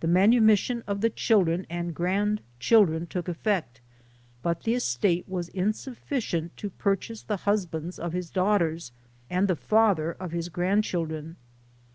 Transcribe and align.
The 0.00 0.08
manumission 0.08 0.84
of 0.86 1.00
the 1.00 1.08
children 1.08 1.66
and 1.70 1.94
grandchildren 1.94 3.06
took 3.06 3.28
effect; 3.28 3.80
but 4.42 4.64
the 4.64 4.74
estate 4.74 5.26
was 5.26 5.48
insuf 5.48 5.96
ficient 6.06 6.50
to 6.58 6.68
purchase 6.68 7.22
the 7.22 7.38
husbands 7.48 7.98
of 7.98 8.12
his 8.12 8.28
daughters, 8.28 8.92
and 9.30 9.48
the 9.48 9.56
father 9.56 10.12
of 10.20 10.32
his 10.32 10.50
grandchildren. 10.50 11.36